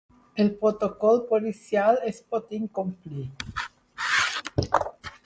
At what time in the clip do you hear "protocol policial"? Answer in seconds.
0.61-1.99